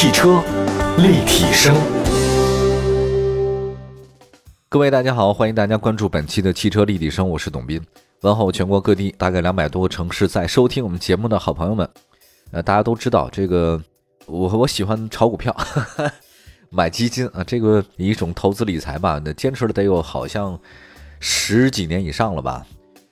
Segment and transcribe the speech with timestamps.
[0.00, 0.40] 汽车
[0.98, 1.74] 立体声，
[4.68, 7.82] 各位大家好，欢迎大家关注本期的汽车立体声，我是董斌，
[8.20, 11.90] 问候全国各地大概两百多个城市在收听我们节目的好朋友们。
[12.52, 13.82] 呃，大家都知道这个，
[14.26, 15.52] 我我喜欢炒股票，
[16.70, 20.56] 买基金啊，这个一种投资理财吧，那坚持了得有好像
[21.18, 22.64] 十几年以上了吧。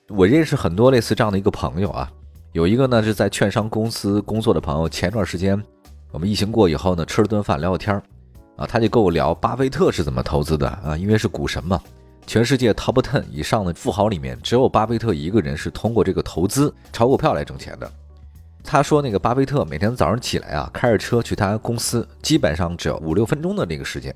[0.07, 2.09] 我认识很多类似这样的一个朋友啊，
[2.53, 5.61] 有一个呢是在券商公司工作的朋友，前段时间。
[6.11, 8.01] 我们疫情过以后呢，吃了顿饭聊聊天儿，
[8.55, 11.79] 啊，他就跟我聊巴菲特是怎么投资的啊，因为是股神嘛，
[12.25, 17.91] 全世界 top ten 以上的富豪里面，只有巴菲特一个人是通过这个投资炒股票来挣钱的。
[18.63, 24.13] 他说那个巴菲特每天早上起来啊，开着车去他公司，基本上只要五六分钟的那个时间。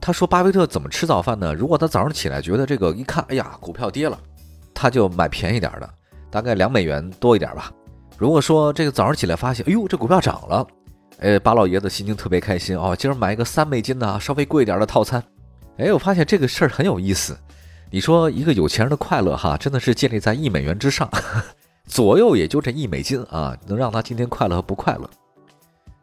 [0.00, 1.54] 他说巴菲特怎么吃早饭呢？
[1.54, 4.18] 如果他早上起来觉得这个一看，哎呀，股票跌了，
[4.72, 5.88] 他就买便宜点的，
[6.30, 7.72] 大概两美元多一点吧。
[8.16, 10.66] 如果说这个早上起来发现，哎呦，这股票涨了。
[11.24, 15.24] 哎，巴老爷子心情特别开心哦，今儿买一个三美金的稍微贵一点的套餐。
[15.78, 17.34] 哎，我发现这个事儿很有意思。
[17.90, 21.10] 你说一个有钱人的快乐哈，真的是建立在一美元之上，
[21.88, 25.08] 左右也就这一美金啊，能让他今天快乐和不快乐。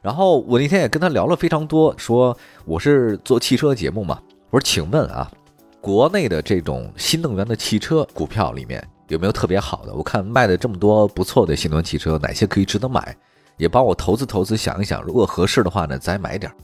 [0.02, 2.36] 然后我那天也跟他聊了非常多，说
[2.66, 4.20] 我是做汽车节目嘛，
[4.50, 5.32] 我说请问啊，
[5.80, 9.94] 国内的这种新能源的汽车股票里面有没有特别好的？
[9.94, 13.16] 我看卖的这么多不错的新能源汽车，哪些可以值得买？
[13.62, 16.56] 也帮我投资投资，想一想，如果合适的话呢，再买点儿。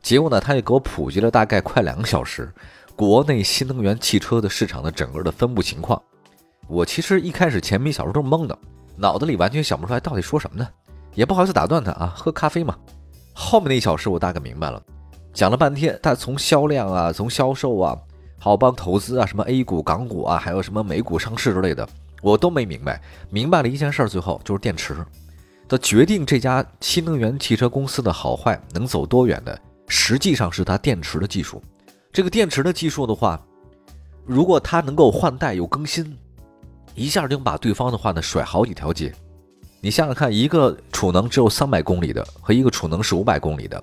[0.00, 2.50] 结果呢，他也给我普及了大概快两个小时，
[2.96, 6.00] 国内新能源汽车的市场的整个的分布情况。
[6.66, 8.58] 我其实一开始前面小时都是懵的，
[8.96, 10.66] 脑子里完全想不出来到底说什么呢，
[11.14, 12.74] 也不好意思打断他啊，喝咖啡嘛。
[13.34, 14.82] 后面那一小时我大概明白了，
[15.34, 17.94] 讲了半天，他从销量啊，从销售啊，
[18.38, 21.86] 好帮投资啊，什么 A 股、港股啊，还有什么美股上市之类的，
[22.22, 22.98] 我都没明白。
[23.28, 24.96] 明白了一件事，最后就是电池。
[25.70, 31.62] 的决定这家新能源汽车公司的好坏能走多远的，实际上是它电池的技术。
[32.12, 33.40] 这个电池的技术的话，
[34.26, 36.18] 如果它能够换代有更新，
[36.96, 39.14] 一下就把对方的话呢甩好几条街。
[39.80, 43.80] 你想想看，一个储能只有三百公里的和一个储能是五百公里的，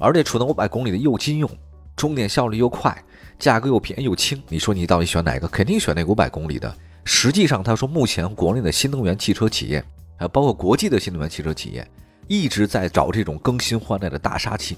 [0.00, 1.48] 而且储能五百公里的又经用，
[1.96, 3.00] 充电效率又快，
[3.38, 5.46] 价格又便宜又轻，你说你到底选哪个？
[5.46, 6.74] 肯定选那五百公里的。
[7.04, 9.84] 实际上，他说目前国内的新能源汽车企业。
[10.20, 11.90] 还有包括国际的新能源汽车企业，
[12.28, 14.76] 一直在找这种更新换代的大杀器。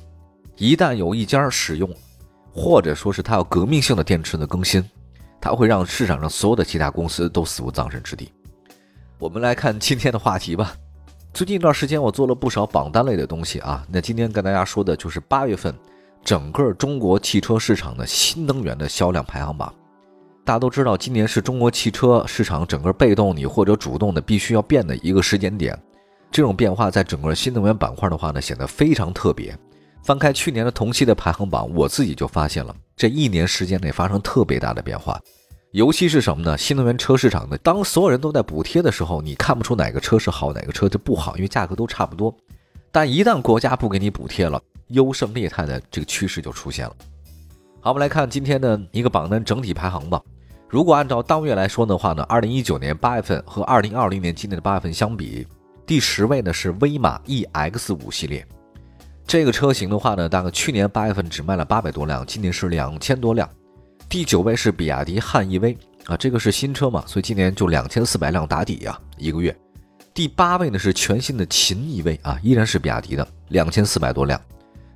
[0.57, 1.91] 一旦有一家使用，
[2.53, 4.89] 或者说是它有革命性的电池的更新，
[5.41, 8.31] 它会让市场上所有的其他公司都死无葬身之地。
[9.19, 10.77] 我们来看今天的话题吧。
[11.35, 13.85] 最近一段时间，我做了不少榜单类的东西啊。
[13.91, 15.75] 那今天跟大家说的就是八月份
[16.23, 19.75] 整个中国汽车市场的新能源的销量排行榜。
[20.45, 25.79] 大家都知道，今年是中国汽车市场整个被动你或者主动的必须要变的一个时间点。
[26.33, 29.57] 这种变化在整个新能源板块的话呢，显得非常特别。
[30.03, 35.21] 翻开去年的同期的排行榜，我自己就发现了这一年时间内发生特别大的变化。
[35.71, 36.59] 尤其是什么呢？
[36.59, 42.35] 新能源车市场呢，当所有人都在补贴的时候，你看不出哪个车是好，哪个车就不好，因为价格都差不多。
[42.91, 46.97] 但一旦国家不给你补贴了，优胜劣汰的这个趋势就出现了。
[47.81, 50.23] 好，我们来看今天的一个榜单整体排行榜。
[50.73, 55.47] 如果按照当月来说的话呢，二零一九年八月份和二零二零年今年的八月份相比，
[55.85, 58.43] 第十位呢是威马 EX 五系列，
[59.27, 63.47] 这个车型的话呢，大概去年八月份只卖了八百多辆，今年是两千多辆。
[64.09, 69.55] 第九位是比亚迪汉 EV 啊，这个是新车嘛，所以今年就两千四百辆打底呀，一个月。
[70.15, 74.41] 第八位呢是全新的秦 EV 啊，依然是比亚迪的，两千四百多辆。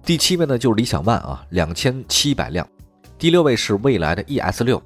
[0.02, 2.66] 第七位呢就是理想 ONE 啊，两千七百辆。
[3.18, 4.82] 第六位是蔚来的 ES 六。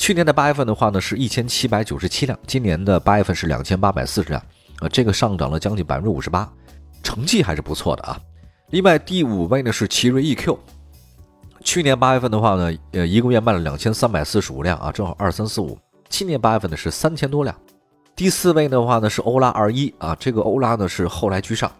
[0.00, 4.42] 去年的八月份的话呢，是一千七百九十七辆，今年的八月份是两千八百四十辆，
[4.78, 6.50] 啊，这个上涨了将近百分之五十八，
[7.02, 8.18] 成绩还是不错的啊。
[8.70, 10.56] 另外第五位呢是奇瑞 eQ，
[11.62, 15.78] 去年八月份的话呢，呃，一个月卖了两千三百四十五辆啊，正好二三四五。
[16.08, 17.54] 今年八月份呢是三千多辆。
[18.16, 21.70] 第四位的话呢是欧拉 R 一啊，这个欧拉呢是后来居上。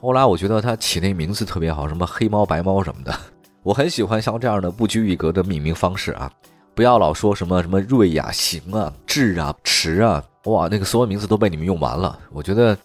[0.00, 3.14] 欧拉我觉得它起那名字特别好，什么黑猫白猫什么的，
[3.62, 6.32] 我很喜欢像这样的不拘一格的命名方式啊。
[6.76, 12.18] 不要老说什么什么瑞呀、行啊、智啊、驰啊，哇，那个所有名字都被你们用完了。
[12.30, 12.76] 我觉得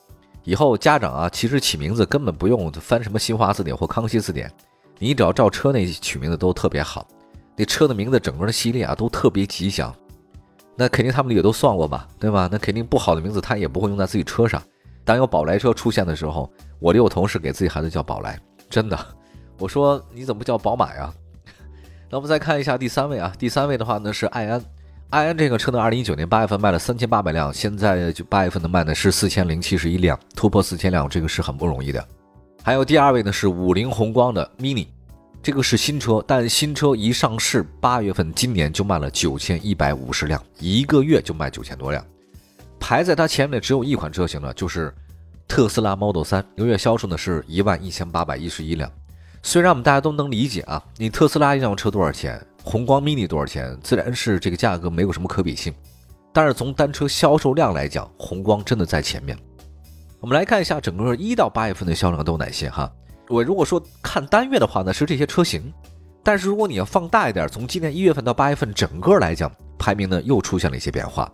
[0.45, 4.49] 以后家长啊，其实起名字根本不用翻什么新华字典或康熙字典，
[4.97, 7.05] 你只要照车那取名字都特别好。
[7.57, 9.93] 那车的名字整个的系列啊都特别吉祥，
[10.77, 12.47] 那肯定他们也都算过吧，对吧？
[12.49, 14.63] 那肯定不好的名字他也不会用在自己车上。
[15.03, 16.49] 当有宝来车出现的时候，
[16.79, 18.39] 我就有同事给自己孩子叫宝来，
[18.69, 18.97] 真的。
[19.59, 21.13] 我说你怎么不叫宝马呀？
[22.11, 24.61] 那我们再看一下第三位啊，第三位的话呢是爱安，
[25.11, 32.05] 爱安这个车呢，二零一九年八月份卖了三千八百辆，现在就八月份的卖呢是四千零七十一辆，突破四千辆，这个是很不容易的。
[32.63, 34.87] 还有第二位呢是五菱宏光的 mini，
[35.41, 42.05] 这个是新车，但新车一上市，八月份今年就卖了九千一百五十辆，一个月就卖九千多辆。
[42.77, 44.93] 排在它前面的只有一款车型呢，就是
[45.47, 48.91] 特斯拉 Model 3，一个月销售呢是一万一千八百一十一辆。
[49.43, 55.73] 虽然我们大家都能理解啊，你特斯拉一辆车多少钱，宏光 mini 多少钱，自然是这个价格没有什么可比性。
[56.31, 59.37] 但是从单车销售量来讲，宏光真的在前面。
[60.19, 62.89] 我们来看一下整个一到八月份的销量都有哪些哈。
[63.27, 65.73] 我如果说看单月的话呢，是这些车型。
[66.23, 71.29] 但是如果你要放大一点，从今年一月份到八月份整个来讲，排名呢又出现了一些变化。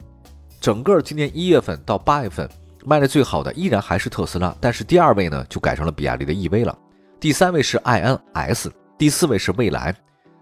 [0.62, 2.50] 整个今年一月份到八月份
[2.86, 6.77] 卖的最好的依然还是特斯拉，但是第二位呢就改成了比亚迪的 EV 了，
[7.19, 9.95] 第三位是 iNS，第四位是蔚来，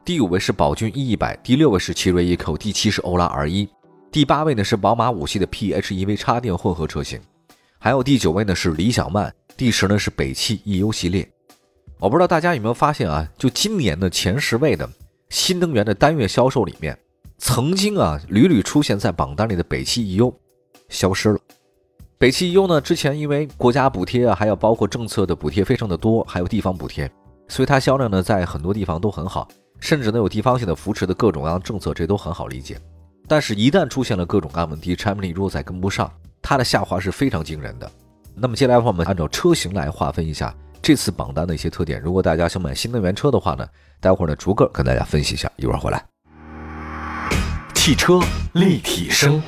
[0.04, 3.69] 第五位是宝骏 E 一百，第六位是奇瑞 eco，第七是欧拉 R 一，
[4.12, 7.22] 第八位呢是宝马五系的 PHEV 插电混合车型，
[7.80, 11.25] 还有第九位呢是理想 ONE，第十呢是北汽 EU 系列。
[11.98, 14.89] 我不知道大家有没有发现啊，就今年的前十位的
[15.30, 16.98] 新能源的单月销售里面。
[17.38, 20.33] 曾经啊，屡屡出现在榜单里的北汽 EU
[20.89, 21.39] 消失了。
[22.18, 27.12] 北汽 EU 呢，之前因为国家补贴啊，还有包括政策的补贴非常的多，还有地方补贴，
[27.50, 29.46] 所以它销量呢在很多地方都很好，
[29.82, 32.80] 甚至呢有地方性的扶持的各种各样政策，这都很好理解。
[33.28, 36.10] 但是，一旦出现了各种各样问题，产品力如果再跟不上，
[36.42, 37.92] 它的下滑是非常惊人的。
[38.34, 42.02] 那么接下来的话，我们按照车型来划分一下这次榜单的一些特点。
[42.02, 43.68] 如果大家想买新能源车的话呢，
[44.00, 46.02] 待会儿呢逐个跟大家分析一下，一会儿回来。
[47.74, 48.20] 汽车
[48.54, 49.42] 立体声，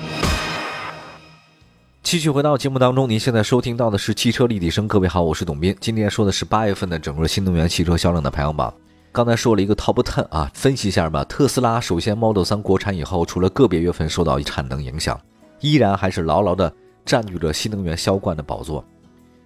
[2.10, 3.10] 继续回到节目当中。
[3.10, 4.88] 您现在收听到的是汽车立体声。
[4.88, 5.76] 各位好，我是董斌。
[5.82, 8.74] 今天说的是八月份的整个新能源汽车销量的排行榜。
[9.12, 11.26] 刚才说了一个 Top Ten 啊，分析一下吧。
[11.26, 15.20] 特斯拉首先 Model 3国产以后，除了个别月份受到产能影响，
[15.60, 16.74] 依然还是牢牢的
[17.04, 18.82] 占据着新能源销冠的宝座。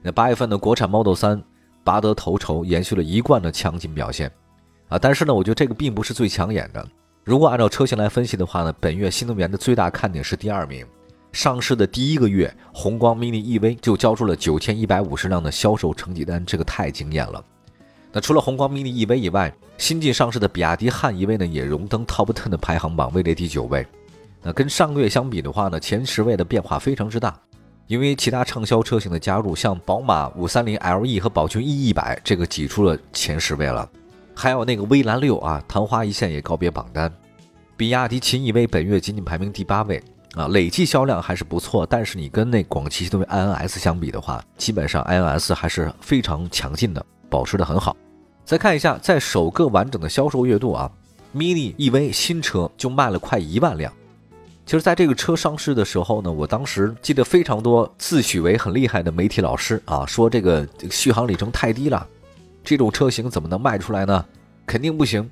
[0.04, 1.42] 那八月份的国产 Model 3
[1.84, 4.32] 拔得头筹，延续了一贯的强劲表现
[4.88, 5.00] 啊。
[5.00, 6.88] 但是呢，我觉得这个并不是最抢眼的。
[7.24, 10.86] 如果按照车型来分析的话呢，本月新能源的最大看点是第二名，
[11.32, 17.44] 上市的第一个月，宏光 mini EV 就交出了九千一百五十辆的销售成绩单，这个太惊艳了。
[18.12, 23.88] 那除了宏光 mini EV 以外，新近上市的比亚迪汉 EV 呢也荣登 Top Ten 的排行榜，位列第九位。
[24.44, 27.40] 那跟上个月相比的话呢，前十位的变化非常之大，
[27.88, 33.90] 因为其他畅销车型的加入，像宝马五三零 LE 和宝骏 E 一百，这个挤出了前十位了。
[34.36, 37.12] 还有那个威兰六啊，昙花一现也告别榜单。
[37.78, 40.04] 比亚迪秦 EV 本月仅仅排名第八位
[40.36, 41.86] 啊，累计销量还是不错。
[41.86, 47.96] 但是你跟那广汽新能源 iNS 相比的话，基本上 iNS 还是非常强劲的，保持的很好。
[48.46, 50.92] 再看一下，在首个完整的销售月度啊
[51.36, 53.92] ，mini EV 新车就卖了快一万辆。
[54.66, 62.08] 其实，在这个车上市的时候呢，我当时记得非常多自诩为很厉害的媒体老师啊，说这个续航里程太低了。
[62.64, 64.26] 这种车型怎么能卖出来呢？
[64.66, 65.30] 肯定不行。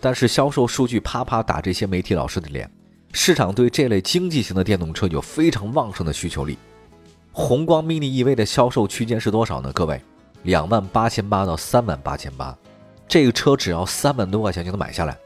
[0.00, 2.70] 但是销售数据啪啪打这些媒体老师的脸，
[3.12, 6.58] 市场对这类经济型的电动车有非常旺盛的需求力。
[7.32, 9.72] 宏光 mini EV 的销售区间是多少呢？
[9.72, 10.00] 各位，
[10.42, 12.56] 两万八千八到三万八千八，
[13.06, 15.16] 这个车只要三万多块钱就能买下来，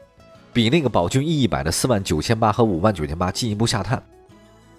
[0.53, 4.01] 比那个宝骏 E 一百的四万九千八和五万九千八进一步下探。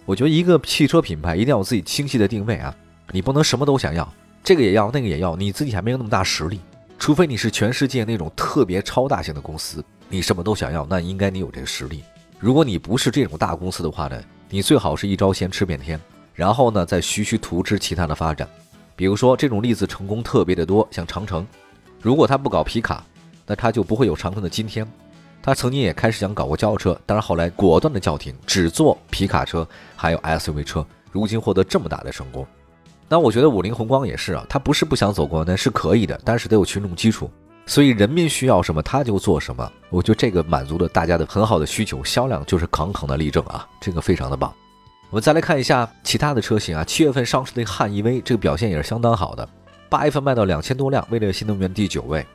[0.07, 2.75] 我觉得一个汽车品牌一定要有自己清晰的定位啊，
[3.11, 4.11] 你不能什么都想要。
[4.43, 6.61] 这个也要，那个也要，你自己还没有那么大实力。
[6.99, 12.05] 除非你是全世界那种特别超大型的公司，你什么都想要，那应该你有这个实力。
[12.45, 15.99] 如果你不是这种大公司的话呢，你最好是一招鲜吃遍天，
[16.35, 18.47] 然后呢再徐徐图之其他的发展。
[18.95, 21.47] 比如说这种例子成功特别的多，像长城，
[22.03, 23.03] 如果他不搞皮卡，
[23.47, 24.87] 那他就不会有长城的今天。
[25.43, 32.47] 他曾经也开始想搞过轿车，但是后来果断的叫停，只做皮卡车还有 SUV 车，如今获得这么大的成功。
[33.09, 37.31] 那我觉得五菱宏光也是啊，他不是不想走国内，是可以的，但是得有群众基础，
[37.67, 39.71] 所以人民需要什么，他就做什么。
[39.91, 44.53] 我觉得这个满足了大家的很好的需求，销量就是杠杠的例证啊，这个非常的棒。
[45.11, 49.49] 我们再来看一下其他的车型啊，七月份上市的汉 EV 这个表现也是相当好的，
[49.89, 52.27] 八月份卖到两千多辆，位列新能源第九位。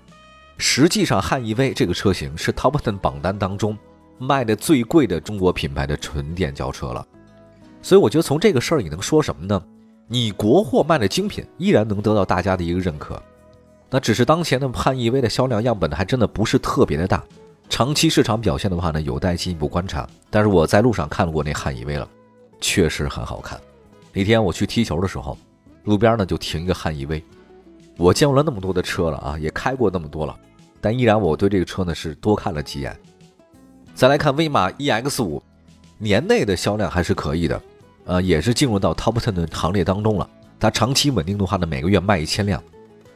[0.58, 3.78] 实际上汉 EV 这个车型是 Top Ten 榜单当中
[4.18, 7.06] 卖的最贵的中国品牌的纯电轿车了，
[7.82, 9.62] 所以我觉得从这个事儿你能说什么呢？
[10.08, 13.22] 你国货卖的精品依然能得到大家的一个认可，
[13.90, 17.24] 那只是当前的汉 EV 的销量样本呢，还真的不是特别的大。
[17.70, 20.08] 长期市场表现的话呢，有待进一步观察。
[20.30, 22.08] 但是我在路上看过那汉 EV 了，
[22.62, 23.60] 确实很好看。
[24.14, 25.38] 那天我去踢球的时候，
[25.84, 27.24] 路边呢就停一个汉 EV。
[27.98, 30.36] 我见过了那么多的车了啊，也开过那么多了，
[30.80, 32.96] 但依然我对这个车呢是多看了几眼。
[33.94, 35.42] 再来看威马 EX 五，
[35.98, 37.62] 年内的销量还是可以的。
[38.06, 40.28] 呃，也是进入到 top ten 的行列当中了。
[40.60, 42.64] 它长期稳定的话呢，每个月卖一千辆。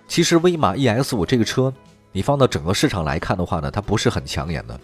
[0.08, 1.74] 其实威马 EX 五这个车，
[2.12, 4.80] 你放到整个市场来看的话呢，它不是很抢眼的，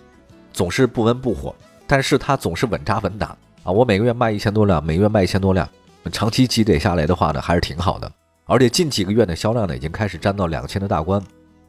[0.52, 1.54] 总是不温不火，
[1.86, 3.72] 但是它总是稳扎稳打啊。
[3.72, 5.68] 我每个月卖一千多辆，每个月卖一千多辆，
[6.12, 8.12] 长期积累下来的话呢，还是挺好的。
[8.46, 11.22] 而且近几个月的销量呢，已经开始占到两千的大关，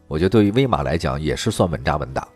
[0.08, 2.26] 我觉得对于威马来讲也是算稳扎稳打。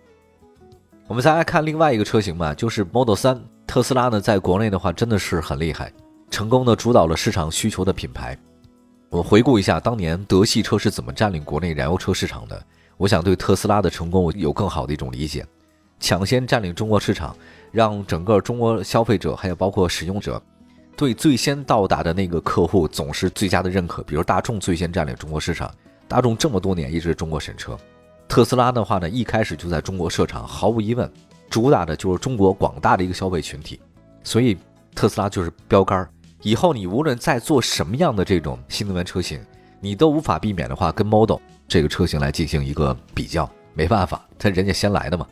[1.07, 3.39] 我们再来看另外一个车型吧，就是 Model 3。
[3.67, 5.91] 特斯拉呢，在国内的话真的是很厉害，
[6.31, 8.39] 成功的主导了市场需求的品牌。
[9.15, 12.61] 我回顾一下当年德系车是怎么占领国内燃油车市场的，
[12.97, 15.47] 我想对特斯拉的成功有更好的一种理解。
[16.01, 17.33] 抢先占领中国市场，
[17.71, 20.43] 让整个中国消费者还有包括使用者，
[20.97, 24.03] 对最先到达的那个客户总是最佳的认可。
[24.03, 25.73] 比如大众最先占领中国市场，
[26.09, 27.79] 大众这么多年一直是中国神车。
[28.27, 31.09] 特斯拉的话呢，一开始就在中国设厂，毫无疑问。
[31.49, 33.79] 主打的就是中国广大的一个消费群体，
[34.25, 34.59] 所以
[34.93, 36.11] 特斯拉就是标杆儿。
[36.45, 39.41] 以后你无论在做什么样的这种新能源车型，
[39.81, 45.27] 你都无法避免的话跟 Model 这个车型来进行一个比较，没办法，他人家先来的嘛。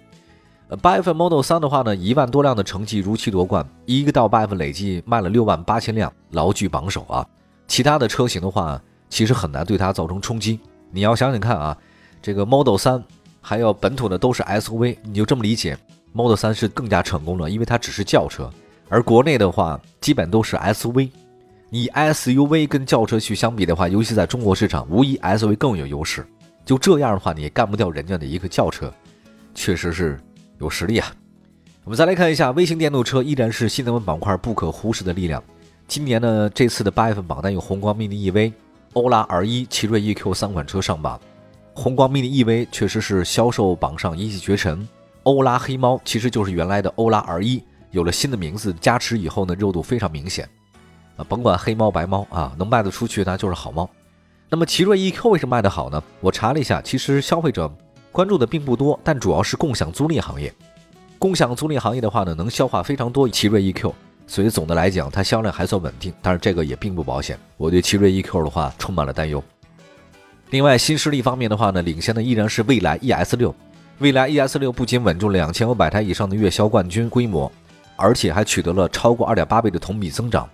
[0.68, 7.26] 呃，八月份 Model 3的话呢，一万多辆的成绩如期夺冠，一个到八月份累计卖了六万八千辆，牢居榜首啊。
[7.68, 10.58] 其他的车型的话，其实很难对它造成冲击。
[10.90, 11.76] 你要想想看啊，
[12.22, 13.02] 这个 Model 3
[13.42, 15.76] 还有本土的都是 SUV，你就这么理解。
[16.14, 18.50] Model 3是更加成功了，因为它只是轿车，
[18.92, 21.08] 而国内的话基本都是 SUV。
[21.70, 26.26] 你 SUV 跟轿车去相比的话，尤其在中国市场，无疑 SUV 更有优势。
[26.62, 28.92] 就这样的话，你也干不掉人家的一个轿车，
[29.54, 30.20] 确实是
[30.58, 31.10] 有实力啊。
[31.84, 35.42] 我们再来看一下，微型电动车依然是新能源板块不可忽视的力量。
[35.88, 38.52] 今年呢，这次的八月份榜单有宏光 mini EV、
[38.92, 41.18] 欧拉 R1、奇瑞 EQ 三款车上榜。
[41.72, 44.86] 宏光 mini EV 确实是销售榜上一骑绝尘。
[45.22, 50.48] 欧拉黑猫其实就是原来的欧拉 R1，有了新的名字加持以后呢，热度非常明显。
[51.16, 53.88] 啊，甭管黑猫白猫啊，能卖得出去那就是好猫。
[54.48, 56.02] 那么奇瑞 EQ 为什么卖得好呢？
[56.20, 57.70] 我查了一下，其实消费者
[58.10, 60.52] 关注的并不多，但主要是共享租赁行业。
[61.18, 63.92] 共享租赁行业的话呢，能消化非常多奇瑞 EQ，
[64.26, 66.12] 所以总的来讲它销量还算稳定。
[66.22, 69.42] 但是这个也并不保险，我对奇瑞 EQ 的话充满了担忧。
[70.48, 73.54] 另外新势力方面的话呢，领先的依然是蔚来 ES6。
[73.98, 77.50] 蔚来 ES 六不仅稳住两千五百台以上的月销冠军规模，
[77.96, 80.48] 而且还取得了超过二点八倍的同比增长。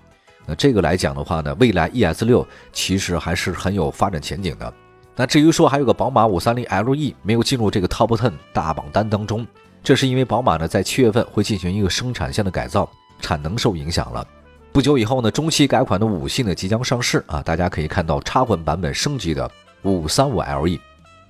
[0.47, 4.73] 那这个来讲的话呢，蔚来 ES 六其实还是很有发展前景的。
[5.15, 9.47] 那至于说还有个宝马五三零 LE 没有进入这个 Top Ten 大榜单当中，
[9.83, 12.89] 这是因为宝马呢在七月份会进行一个生产线的改造，
[13.21, 14.27] 产能受影响了。
[14.73, 19.51] 不久以后呢，中期改款的五系呢即将上市啊，大家可以看到插混版本升级的
[19.83, 20.79] 五三五 LE。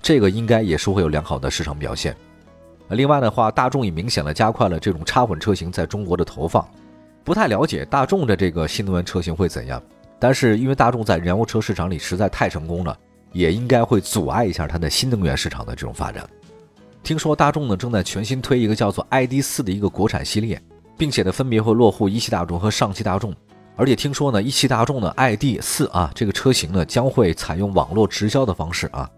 [0.01, 2.15] 这个应该也是会有良好的市场表现。
[2.95, 6.67] 另外的话，大众也明显的加快了这种插混车型在中国的投放。
[7.23, 9.81] 不太了解大众的这个新能源车型会怎样，
[10.17, 12.97] 但是因为大众在燃油车市场里实在太成功了，
[13.31, 16.27] 也应该会阻碍一下它的新能源市场的这种发展。
[17.03, 20.59] 听说大众呢正在全新推一个叫做 ID 四的一个国产系列，
[20.97, 23.33] 并且呢分别会落户一汽大众和上汽大众。
[23.75, 29.09] 而且听说呢一汽大众的 ID 四啊这个车型呢将会采用网络直销的方式啊。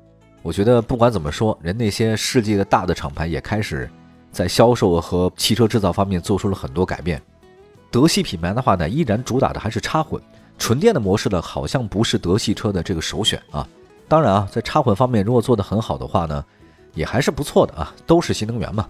[0.43, 3.89] 我觉得不管怎么说，人那些世界的大的厂牌也开始
[4.31, 7.21] 在销售和汽车制造方面做出了很多改变。
[7.91, 10.19] 德系品牌的话呢，依然主打的还是插混，
[10.57, 13.67] 纯电的模式呢，好像不是德系车的这个首选啊。
[14.07, 16.43] 当然啊，在插混方面如果做得很好的话呢，
[16.95, 18.88] 也还是不错的啊，都是新能源嘛。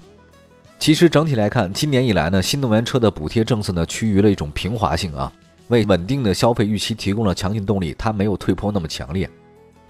[0.80, 5.32] 其实整体来看，今年以来呢，新能源车的补贴政策呢，趋于了一种平滑性啊，
[5.68, 9.30] 为稳定的消费预期提供了强劲动力，它没有退坡那么强烈。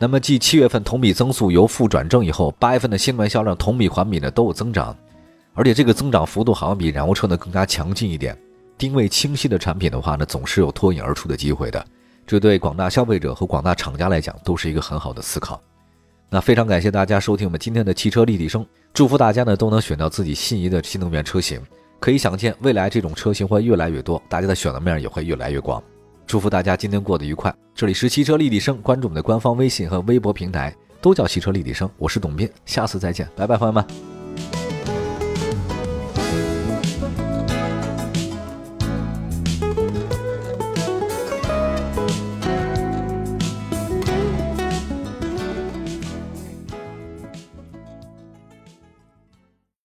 [0.01, 4.97] 那么，继七月份同比增速由负转正以后，八月份的新能源销量同比环比呢都有增长，
[5.53, 8.35] 而且这个增长幅度好像比燃油车呢更加强劲一点。
[8.79, 11.85] 定位清晰的产品的话呢，总是有脱颖而出的机会的。
[12.25, 15.61] 这对广大消费者和广大厂家来讲都是一个很好的思考。
[16.31, 18.65] 那非常感谢大家收听我们今天的汽车立体声，
[18.95, 21.61] 祝福大家呢都能选到自己心仪的新能源车型。
[21.99, 25.79] 可以想见，未来这种车型会越来越多，大家的选择面也会越来越广。
[26.31, 27.53] 祝福大家今天过得愉快。
[27.75, 31.91] 这里是汽车立体声，关注我们的官方微信和微博平台，都叫汽车立体声。
[31.97, 34.10] 我是董斌，下次再见，拜拜，朋友们。